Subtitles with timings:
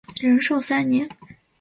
[0.19, 1.07] 仁寿三年。